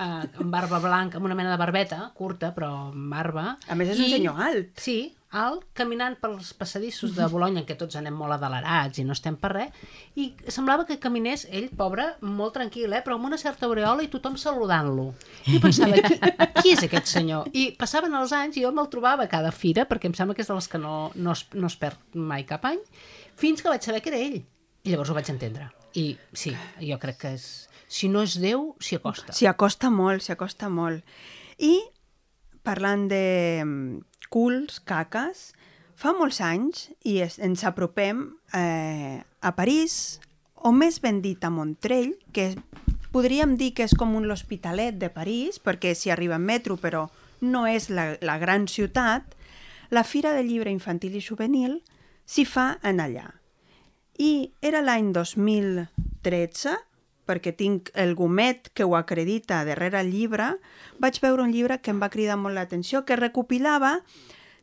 [0.00, 0.04] eh,
[0.40, 3.56] amb barba blanca, amb una mena de barbeta, curta, però amb barba.
[3.68, 4.72] A més, és un senyor alt.
[4.80, 9.16] Sí, alt, caminant pels passadissos de Bologna, en què tots anem molt adalerats i no
[9.16, 9.80] estem per res,
[10.20, 14.10] i semblava que caminés ell, pobre, molt tranquil, eh, però amb una certa aureola i
[14.12, 15.08] tothom saludant-lo.
[15.48, 16.18] I pensava, qui,
[16.60, 17.48] qui és aquest senyor?
[17.56, 20.44] I passaven els anys i jo me'l trobava a cada fira, perquè em sembla que
[20.44, 22.80] és de les que no, no, es, no es perd mai cap any,
[23.40, 24.42] fins que vaig saber que era ell.
[24.84, 25.70] I llavors ho vaig entendre.
[25.96, 27.50] I sí, jo crec que és...
[27.92, 29.34] Si no és Déu, s'hi acosta.
[29.36, 31.04] S'hi acosta molt, s'hi acosta molt.
[31.60, 31.74] I
[32.64, 33.24] parlant de
[34.32, 35.52] culs, caques,
[35.94, 38.24] fa molts anys i es, ens apropem
[38.56, 40.20] eh, a París,
[40.56, 42.52] o més ben dit a Montrell, que
[43.12, 47.06] podríem dir que és com un l'Hospitalet de París, perquè s'hi arriba en metro, però
[47.42, 49.36] no és la, la gran ciutat,
[49.92, 51.80] la Fira del Llibre Infantil i Juvenil
[52.24, 53.26] s'hi fa en allà.
[54.22, 56.78] I era l'any 2013,
[57.26, 60.56] perquè tinc el gomet que ho acredita darrere el llibre,
[60.98, 64.00] vaig veure un llibre que em va cridar molt l'atenció, que recopilava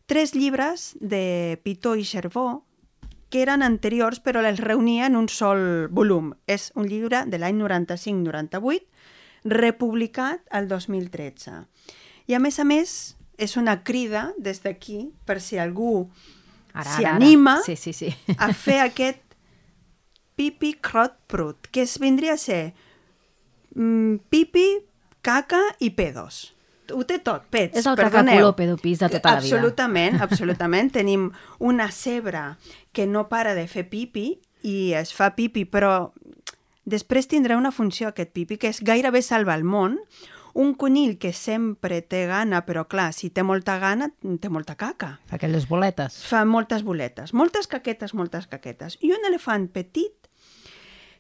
[0.06, 2.66] tres llibres de Pitó i Chervó,
[3.30, 6.34] que eren anteriors però els reunia en un sol volum.
[6.48, 8.82] És un llibre de l'any 95-98,
[9.46, 11.62] republicat el 2013.
[12.28, 16.10] I a més a més, és una crida des d'aquí per si algú
[16.76, 18.12] s'hi anima Sí, sí, sí.
[18.38, 19.24] a fer aquest
[20.40, 22.72] pipi crot prut, que es vindria a ser
[23.76, 24.68] mm, pipi,
[25.22, 26.54] caca i pedos.
[26.96, 28.48] Ho té tot, pets, És el perdoneu.
[28.58, 29.56] pedopis de tota la vida.
[29.58, 30.90] Absolutament, absolutament.
[30.96, 31.28] Tenim
[31.60, 32.58] una cebra
[32.96, 36.10] que no para de fer pipi i es fa pipi, però
[36.90, 40.00] després tindrà una funció aquest pipi, que és gairebé salvar el món.
[40.58, 44.08] Un conill que sempre té gana, però clar, si té molta gana,
[44.42, 46.24] té molta caca Fa aquelles boletes.
[46.26, 48.98] fa moltes boletes, moltes caquetes, moltes caquetes.
[49.06, 50.16] I un elefant petit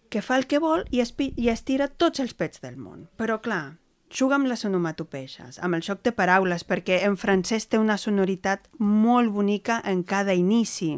[0.10, 3.08] que fa el que vol i, i estira tots els pets del món.
[3.18, 3.78] Però clar,
[4.10, 8.66] juga amb les onomatopeixes, amb el xoc de paraules, perquè en francès té una sonoritat
[8.80, 10.98] molt bonica en cada inici.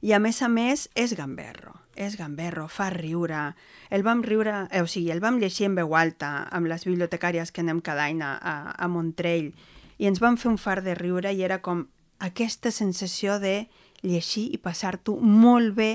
[0.00, 3.56] I a més a més és gamberro, és gamberro, fa riure.
[3.90, 7.50] El vam riure, eh, o sigui, el vam llegir en veu alta amb les bibliotecàries
[7.50, 8.36] que anem cada any a,
[8.78, 9.50] a Montrell
[9.98, 11.88] i ens vam fer un far de riure i era com
[12.22, 13.66] aquesta sensació de
[14.02, 15.90] llegir i passar-t'ho molt bé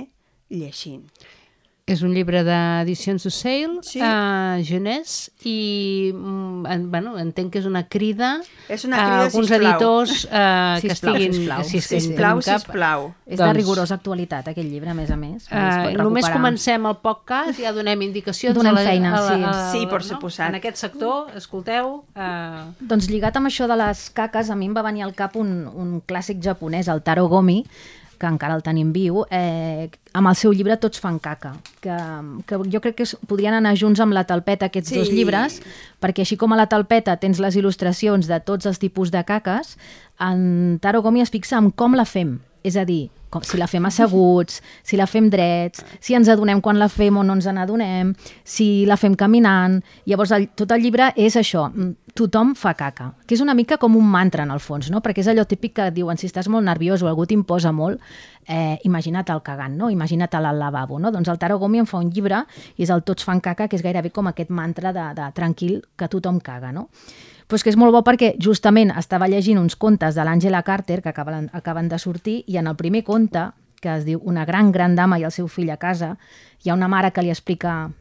[0.51, 1.07] llegint.
[1.85, 3.99] És un llibre d'edicions Ocell, Sí.
[4.01, 8.37] a Genès, i mm, en, bueno, entenc que és una crida,
[8.69, 9.71] És una a crida, alguns sisplau.
[9.73, 11.33] editors eh, que Sisplau, estiguin...
[11.33, 11.63] sisplau.
[11.67, 12.61] si Sisplau, cap.
[12.61, 13.09] sisplau.
[13.25, 15.49] És Doncs- de rigorosa actualitat, aquest llibre, a més a més.
[15.51, 19.43] Uh, només comencem el podcast, ja donem indicacions Donem a la, feina, a la, sí.
[19.43, 20.07] a la, Sí, per no?
[20.07, 20.49] suposat.
[20.53, 24.73] En aquest sector, escolteu, uh, Doncs lligat amb això de les caques, a mi em
[24.73, 27.65] va venir al cap un, un clàssic japonès, el Taro Gomi,
[28.23, 31.95] que encara el tenim viu, eh, amb el seu llibre Tots fan caca, que,
[32.47, 35.01] que jo crec que es, podrien anar junts amb la talpeta aquests Sí.
[35.01, 35.59] dos llibres,
[35.99, 39.75] perquè així com a la talpeta tens les il·lustracions de tots els tipus de caques,
[40.23, 43.67] en Taro Gomi es fixa en com la fem, és a dir, com, si la
[43.69, 47.49] fem asseguts, si la fem drets, si ens adonem quan la fem o no ens
[47.49, 48.13] n'adonem,
[48.45, 49.81] si la fem caminant...
[50.09, 53.79] Llavors, el, tot el llibre és això, mm, tothom fa caca, que és una mica
[53.81, 55.01] com un mantra en el fons, no?
[55.01, 58.01] perquè és allò típic que diuen si estàs molt nerviós o algú t'imposa molt,
[58.45, 59.89] eh, imagina't el cagant, no?
[59.89, 60.99] imagina't al lavabo.
[60.99, 61.11] No?
[61.11, 62.43] Doncs el Taro Gomi em fa un llibre
[62.77, 65.81] i és el Tots fan caca, que és gairebé com aquest mantra de, de tranquil,
[65.97, 66.71] que tothom caga.
[66.71, 66.89] No?
[67.47, 71.09] Pues que és molt bo perquè justament estava llegint uns contes de l'Àngela Carter que
[71.09, 73.51] acaben, acaben de sortir i en el primer conte,
[73.81, 76.17] que es diu Una gran gran dama i el seu fill a casa,
[76.63, 77.91] hi ha una mare que li explica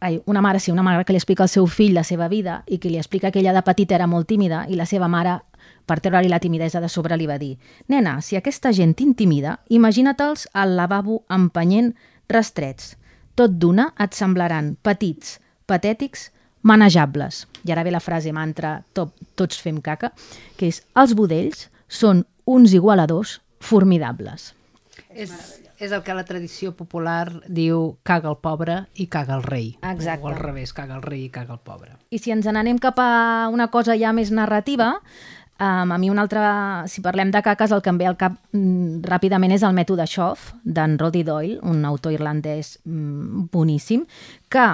[0.00, 2.62] ai, una mare, sí, una mare que li explica al seu fill la seva vida
[2.66, 5.40] i que li explica que ella de petita era molt tímida i la seva mare,
[5.86, 7.56] per treure-li la timidesa de sobre, li va dir
[7.88, 11.94] «Nena, si aquesta gent t'intimida, imagina-te'ls al lavabo empenyent
[12.28, 12.96] restrets.
[13.34, 16.30] Tot d'una et semblaran petits, patètics,
[16.62, 17.46] manejables.
[17.64, 20.12] I ara ve la frase mantra top, tots fem caca,
[20.56, 24.52] que és els budells són uns igualadors formidables.
[25.10, 25.32] És,
[25.78, 29.72] és el que la tradició popular diu caga el pobre i caga el rei.
[29.82, 30.24] Exacte.
[30.24, 31.96] O al revés, caga el rei i caga el pobre.
[32.10, 34.94] I si ens n'anem cap a una cosa ja més narrativa,
[35.58, 36.40] Um, a mi un altre,
[36.84, 40.04] si parlem de caques, el que em ve al cap mm, ràpidament és el mètode
[40.04, 44.02] Schoff, d'en Roddy Doyle, un autor irlandès mm, boníssim,
[44.52, 44.66] que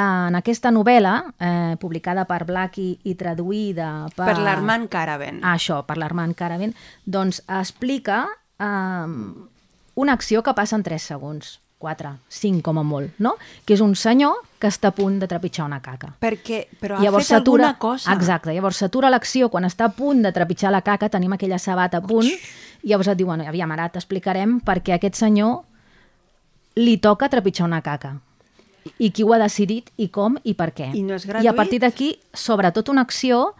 [0.00, 4.28] en aquesta novel·la, eh, publicada per Blackie i traduïda per...
[4.32, 5.40] Per l'Armand Caraven.
[5.42, 8.24] Ah, això, per l'Armand Caraven, doncs explica
[8.58, 9.16] eh,
[10.00, 13.34] una acció que passa en 3 segons, 4, 5 com a molt, no?
[13.64, 16.12] Que és un senyor que està a punt de trepitjar una caca.
[16.20, 18.12] Perquè, però ha fet alguna cosa.
[18.12, 22.02] Exacte, llavors s'atura l'acció quan està a punt de trepitjar la caca, tenim aquella sabata
[22.02, 25.62] a punt, i llavors et diuen, aviam, ara t'explicarem perquè aquest senyor
[26.80, 28.18] li toca trepitjar una caca
[28.98, 30.90] i qui ho ha decidit i com i per què.
[30.94, 31.56] I no és I a gratuït?
[31.56, 33.54] partir d'aquí, sobretot una acció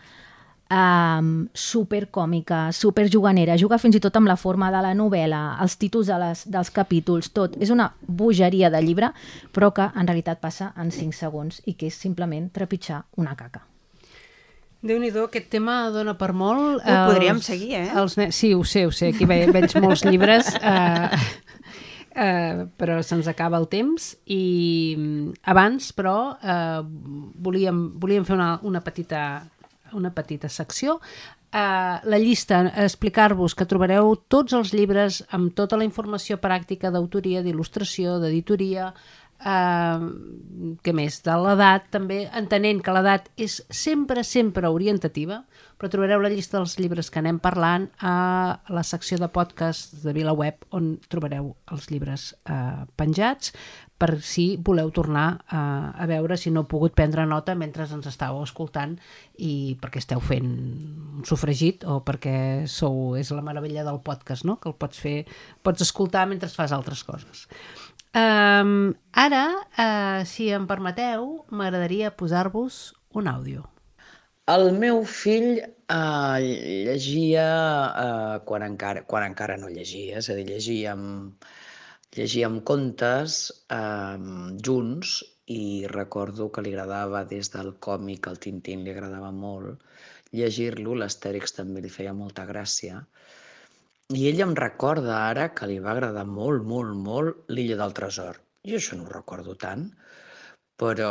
[0.71, 6.11] um, supercòmica, superjuganera, juga fins i tot amb la forma de la novel·la, els títols
[6.11, 7.57] de les, dels capítols, tot.
[7.61, 9.13] És una bogeria de llibre,
[9.53, 13.67] però que en realitat passa en 5 segons i que és simplement trepitjar una caca.
[14.81, 16.81] Déu-n'hi-do, aquest tema dona per molt.
[16.81, 17.89] Ho podríem seguir, eh?
[18.01, 21.19] Els, sí, ho sé, ho sé, aquí ve, veig molts llibres, eh,
[22.15, 26.81] eh, però se'ns acaba el temps i mm, abans, però, eh,
[27.47, 29.23] volíem, volíem fer una, una, petita,
[29.93, 30.99] una petita secció.
[31.51, 37.43] Eh, la llista, explicar-vos que trobareu tots els llibres amb tota la informació pràctica d'autoria,
[37.43, 38.93] d'il·lustració, d'editoria,
[39.41, 40.07] eh,
[40.85, 45.43] què més, de l'edat també, entenent que l'edat és sempre, sempre orientativa,
[45.81, 50.13] però trobareu la llista dels llibres que anem parlant a la secció de podcast de
[50.13, 53.55] VilaWeb on trobareu els llibres eh, penjats
[54.01, 58.09] per si voleu tornar eh, a veure si no heu pogut prendre nota mentre ens
[58.09, 58.95] estàveu escoltant
[59.41, 60.49] i perquè esteu fent
[61.21, 64.57] un sofregit o perquè sou, és la meravella del podcast, no?
[64.61, 65.17] que el pots fer,
[65.65, 67.47] pots escoltar mentre fas altres coses.
[68.11, 69.45] Um, ara,
[69.79, 72.81] uh, si em permeteu, m'agradaria posar-vos
[73.15, 73.69] un àudio.
[74.51, 76.39] El meu fill eh,
[76.87, 77.47] llegia
[78.05, 81.05] eh, quan, encara, quan encara no llegia, és a dir, llegíem,
[82.17, 83.37] llegíem contes
[83.77, 84.17] eh,
[84.69, 85.13] junts
[85.55, 89.87] i recordo que li agradava des del còmic, el Tintín li agradava molt,
[90.41, 93.05] llegir-lo, l'Astèrix també li feia molta gràcia.
[94.11, 98.41] I ell em recorda ara que li va agradar molt, molt, molt l'Illa del Tresor.
[98.67, 99.85] Jo això no ho recordo tant,
[100.83, 101.11] però,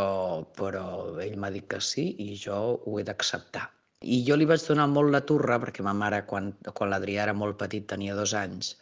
[0.58, 0.82] però
[1.24, 3.70] ell m'ha dit que sí i jo ho he d'acceptar.
[4.16, 7.36] I jo li vaig donar molt la turra, perquè ma mare, quan, quan l'Adrià era
[7.44, 8.74] molt petit, tenia dos anys,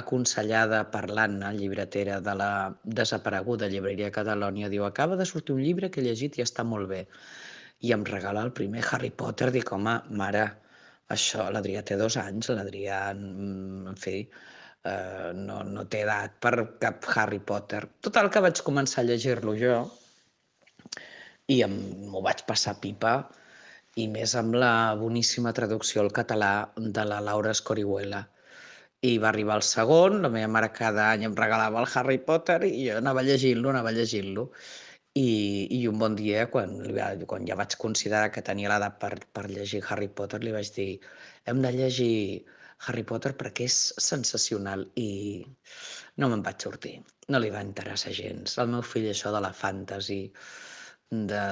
[0.00, 2.50] aconsellada per l'Anna, llibretera de la
[2.82, 6.90] desapareguda llibreria Catalònia, diu, acaba de sortir un llibre que he llegit i està molt
[6.90, 7.04] bé.
[7.86, 10.48] I em regala el primer Harry Potter, dic, home, mare,
[11.16, 14.16] això, l'Adrià té dos anys, l'Adrià, mm, en fi,
[14.92, 17.82] eh, no, no té edat per cap Harry Potter.
[18.08, 19.76] Total, que vaig començar a llegir-lo jo
[21.52, 23.14] i m'ho vaig passar pipa
[24.02, 28.22] i més amb la boníssima traducció al català de la Laura Escorihuela.
[29.02, 32.60] I va arribar el segon, la meva mare cada any em regalava el Harry Potter
[32.68, 34.46] i jo anava llegint-lo, anava llegint-lo.
[35.18, 36.78] I, I un bon dia, quan,
[37.28, 40.88] quan ja vaig considerar que tenia l'edat per, per llegir Harry Potter, li vaig dir
[41.50, 42.14] hem de llegir
[42.86, 45.44] Harry Potter perquè és sensacional i
[46.18, 46.96] no me'n vaig sortir.
[47.28, 48.56] No li va interessar gens.
[48.58, 50.22] Al meu fill això de la fantasy,
[51.12, 51.42] de...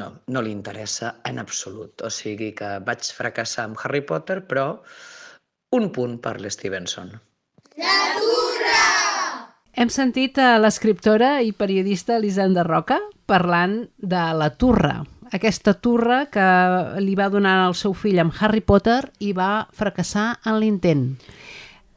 [0.00, 2.04] no, no li interessa en absolut.
[2.04, 4.68] O sigui que vaig fracassar amb Harry Potter, però
[5.78, 7.16] un punt per l'Stevenson.
[9.78, 12.96] Hem sentit a l'escriptora i periodista Elisenda Roca
[13.30, 16.46] parlant de la turra, aquesta turra que
[16.98, 21.04] li va donar al seu fill amb Harry Potter i va fracassar en l'intent.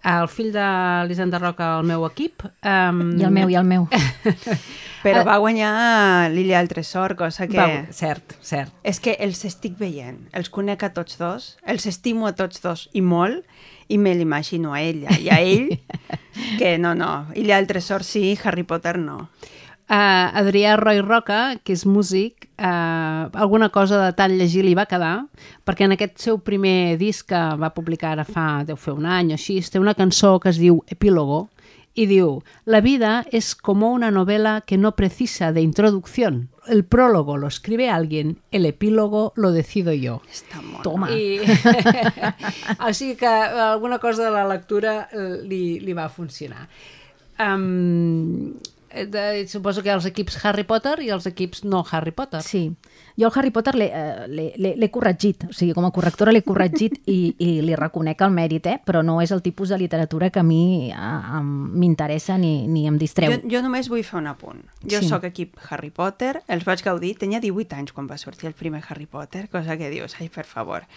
[0.03, 0.67] El fill de
[1.07, 2.45] l'Hisenda Roca al meu equip.
[2.63, 3.87] Um, I el meu, i el meu.
[5.03, 5.71] Però va guanyar
[6.33, 7.57] l'Illa del Tresor, cosa que...
[7.57, 8.73] Va, cert, cert.
[8.85, 12.87] És que els estic veient, els conec a tots dos, els estimo a tots dos
[12.93, 13.45] i molt,
[13.91, 15.73] i me l'imagino a ella i a ell,
[16.59, 19.25] que no, no, Illa del Tresor sí, Harry Potter no.
[19.91, 24.85] Uh, Adrià Roy Roca, que és músic, uh, alguna cosa de tant llegir li va
[24.87, 25.25] quedar,
[25.67, 29.33] perquè en aquest seu primer disc que va publicar ara fa, deu fer un any
[29.33, 31.49] o així, té una cançó que es diu Epílogo,
[31.93, 36.49] y diu, la vida es como una novela que no precisa de introducción.
[36.67, 40.21] El prólogo lo escribe alguien, el epílogo lo decido yo.
[40.31, 40.85] Està molt...
[40.87, 41.11] Toma.
[41.11, 41.41] I...
[42.87, 46.69] o sigui que alguna cosa de la lectura eh, li, li va funcionar.
[47.41, 48.55] Um,
[49.07, 52.41] de, suposo que els equips Harry Potter i els equips no Harry Potter.
[52.45, 52.69] Sí.
[53.19, 56.97] Jo el Harry Potter l'he eh, l'he- corregit, o sigui, com a correctora l'he corregit
[57.11, 58.77] i, i li reconec el mèrit, eh?
[58.83, 62.97] però no és el tipus de literatura que a mi eh, m'interessa ni, ni em
[63.01, 63.33] distreu.
[63.33, 64.61] Jo, jo només vull fer un apunt.
[64.83, 65.09] Jo sí.
[65.11, 68.83] sóc equip Harry Potter, els vaig gaudir, tenia 18 anys quan va sortir el primer
[68.87, 70.87] Harry Potter, cosa que dius, ai, per favor.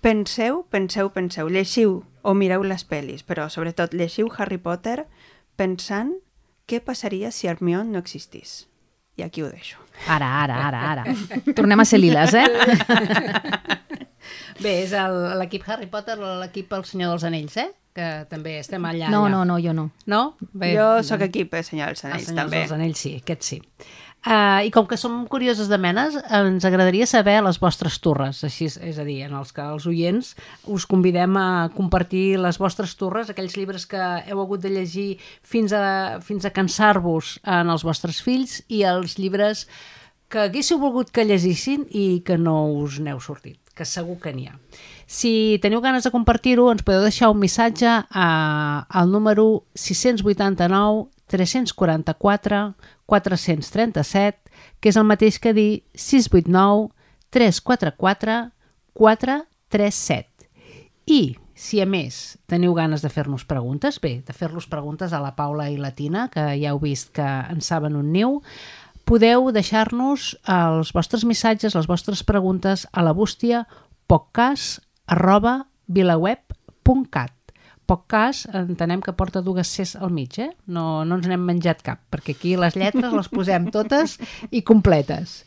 [0.00, 5.04] Penseu, penseu, penseu, llegiu o mireu les pel·lis, però sobretot llegiu Harry Potter
[5.56, 6.14] pensant
[6.66, 8.66] què passaria si Hermione no existís.
[9.16, 9.78] I aquí ho deixo.
[10.12, 11.04] Ara, ara, ara, ara.
[11.56, 12.44] Tornem a ser liles, eh?
[14.60, 17.68] Bé, és el- l'equip Harry Potter o l'equip El Senyor dels Anells, eh?
[17.96, 19.08] Que també estem allà.
[19.08, 19.30] No, allà.
[19.32, 19.86] no, no, jo no.
[20.04, 20.20] No?
[20.52, 22.58] Bé, jo sóc equip eh, Senyor dels Els Anells, també.
[22.60, 23.60] dels Anells sí, aquest sí.
[24.26, 28.66] Uh, I com que som curioses de menes, ens agradaria saber les vostres torres, així,
[28.66, 30.32] és- és a dir, en els que els oients
[30.66, 35.70] us convidem a compartir les vostres torres, aquells llibres que heu hagut de llegir fins
[35.72, 39.68] a, fins a cansar-vos en els vostres fills i els llibres
[40.28, 44.48] que haguéssiu volgut que llegissin i que no us n'heu sortit, que segur que n'hi
[44.50, 44.58] ha.
[45.06, 52.74] Si teniu ganes de compartir-ho, ens podeu deixar un missatge a, al número 689 344
[53.06, 56.90] 437, que és el mateix que dir 689
[57.30, 58.38] 344
[58.96, 60.48] 437.
[61.06, 65.34] I, si a més teniu ganes de fer-nos preguntes, bé, de fer-los preguntes a la
[65.36, 68.40] Paula i la Tina, que ja heu vist que en saben un niu,
[69.06, 73.66] podeu deixar-nos els vostres missatges, les vostres preguntes a la bústia
[74.10, 77.35] podcast arroba vilaweb.cat
[77.88, 80.50] podcast entenem que porta dues Cs al mig, eh?
[80.66, 84.18] No, no ens n'hem menjat cap, perquè aquí les lletres les posem totes
[84.50, 85.40] i completes.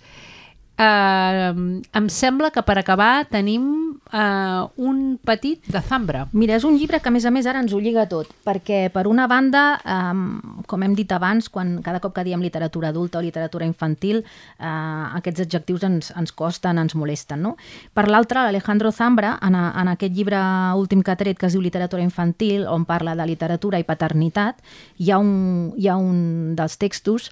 [0.79, 3.65] Uh, em sembla que per acabar tenim
[4.13, 6.25] uh, un petit de zambra.
[6.33, 8.87] Mira, és un llibre que a més a més ara ens ho lliga tot, perquè
[8.93, 13.19] per una banda, um, com hem dit abans, quan cada cop que diem literatura adulta
[13.19, 14.23] o literatura infantil,
[14.59, 17.55] uh, aquests adjectius ens, ens costen, ens molesten, no?
[17.93, 20.41] Per l'altra, l'Alejandro Zambra, en, a, en aquest llibre
[20.79, 24.63] últim que ha tret, que es diu Literatura infantil, on parla de literatura i paternitat,
[24.97, 27.29] hi ha un, hi ha un dels textos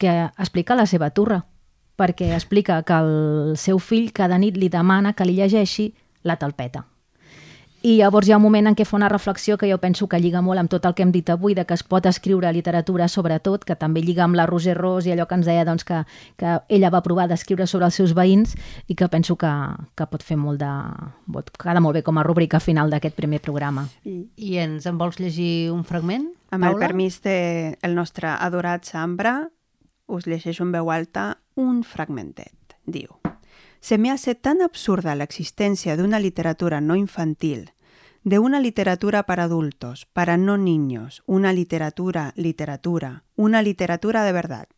[0.00, 1.42] que explica la seva turra,
[2.00, 5.90] perquè explica que el seu fill cada nit li demana que li llegeixi
[6.22, 6.86] la talpeta.
[7.80, 10.18] I llavors hi ha un moment en què fa una reflexió que jo penso que
[10.20, 13.06] lliga molt amb tot el que hem dit avui, de que es pot escriure literatura
[13.08, 16.02] sobretot, que també lliga amb la Roser Ros i allò que ens deia doncs, que,
[16.36, 18.52] que ella va provar d'escriure sobre els seus veïns
[18.86, 19.52] i que penso que,
[19.96, 20.72] que pot fer molt de...
[21.32, 23.86] pot quedar molt bé com a rúbrica final d'aquest primer programa.
[24.04, 26.84] I, I ens en vols llegir un fragment, amb el Paula?
[26.84, 29.48] permís del el nostre adorat Sambra,
[30.04, 32.76] us llegeixo en veu alta un fragmentet.
[32.84, 33.19] Diu,
[33.80, 37.72] Se me hace tan absurda la existencia de una literatura no infantil,
[38.22, 44.68] de una literatura para adultos, para no niños, una literatura, literatura, una literatura de verdad.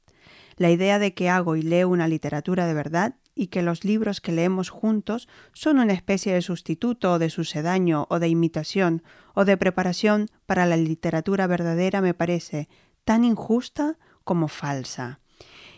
[0.57, 4.20] La idea de que hago y leo una literatura de verdad y que los libros
[4.20, 9.03] que leemos juntos son una especie de sustituto o de sucedáneo o de imitación
[9.34, 12.68] o de preparación para la literatura verdadera me parece
[13.05, 15.21] tan injusta como falsa.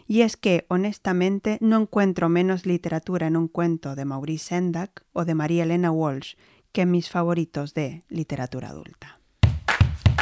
[0.07, 5.25] Y es que, honestamente, no encuentro menos literatura en un cuento de Maurice Sendak o
[5.25, 6.35] de María Elena Walsh
[6.73, 9.19] que en mis favoritos de literatura adulta.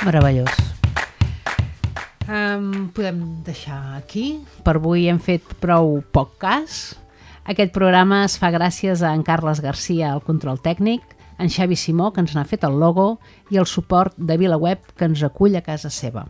[0.04, 0.50] Meravellós.
[2.28, 4.44] Um, podem deixar aquí.
[4.62, 6.94] Per avui hem fet prou poc cas.
[7.48, 11.02] Aquest programa es fa gràcies a en Carles Garcia, al control tècnic,
[11.42, 13.16] en Xavi Simó, que ens n'ha fet el logo,
[13.50, 16.28] i el suport de VilaWeb, que ens acull a casa seva.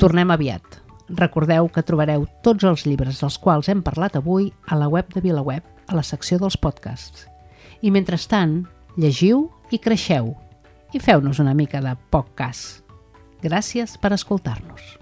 [0.00, 0.80] Tornem aviat.
[1.18, 5.22] Recordeu que trobareu tots els llibres dels quals hem parlat avui a la web de
[5.24, 7.26] VilaWeb, a la secció dels podcasts.
[7.82, 8.62] I mentrestant,
[8.96, 10.34] llegiu i creixeu
[10.94, 12.82] i feu-nos una mica de poc cas.
[13.42, 14.99] Gràcies per escoltar-nos.